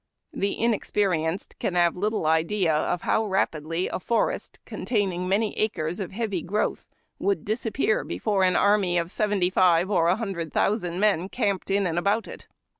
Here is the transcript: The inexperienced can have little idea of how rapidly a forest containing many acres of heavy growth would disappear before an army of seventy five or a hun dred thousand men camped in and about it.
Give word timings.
The 0.33 0.55
inexperienced 0.59 1.59
can 1.59 1.75
have 1.75 1.95
little 1.95 2.25
idea 2.25 2.73
of 2.73 3.03
how 3.03 3.23
rapidly 3.23 3.87
a 3.87 3.99
forest 3.99 4.57
containing 4.65 5.29
many 5.29 5.55
acres 5.59 5.99
of 5.99 6.09
heavy 6.11 6.41
growth 6.41 6.87
would 7.19 7.45
disappear 7.45 8.03
before 8.03 8.43
an 8.43 8.55
army 8.55 8.97
of 8.97 9.11
seventy 9.11 9.51
five 9.51 9.91
or 9.91 10.07
a 10.07 10.15
hun 10.15 10.33
dred 10.33 10.51
thousand 10.51 10.99
men 10.99 11.29
camped 11.29 11.69
in 11.69 11.85
and 11.85 11.99
about 11.99 12.27
it. 12.27 12.47